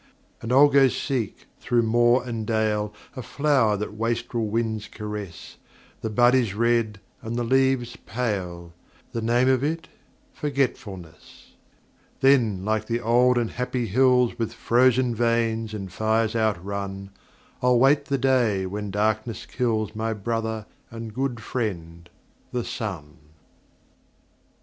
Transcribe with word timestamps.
And 0.41 0.51
I'll 0.51 0.67
go 0.67 0.87
seek 0.87 1.45
through 1.59 1.83
moor 1.83 2.23
and 2.25 2.47
dale 2.47 2.91
A 3.15 3.21
flower 3.21 3.77
that 3.77 3.93
wastrel 3.93 4.47
winds 4.47 4.87
caress; 4.87 5.57
The 6.01 6.09
bud 6.09 6.33
is 6.33 6.55
red 6.55 6.99
and 7.21 7.35
the 7.35 7.43
leaves 7.43 7.95
pale, 8.03 8.73
The 9.11 9.21
name 9.21 9.47
of 9.47 9.63
it 9.63 9.89
Forgetfulness. 10.33 11.53
Then 12.19 12.65
like 12.65 12.87
the 12.87 12.99
old 12.99 13.37
and 13.37 13.51
happy 13.51 13.85
hills 13.85 14.39
With 14.39 14.53
frozen 14.53 15.13
veins 15.13 15.71
and 15.71 15.93
fires 15.93 16.35
outrun, 16.35 17.11
I'll 17.61 17.77
wait 17.77 18.05
the 18.05 18.17
day 18.17 18.65
when 18.65 18.89
darkness 18.89 19.45
kills 19.45 19.95
My 19.95 20.13
brother 20.13 20.65
and 20.89 21.13
good 21.13 21.41
friend, 21.41 22.09
the 22.51 22.63
Sun. 22.63 23.17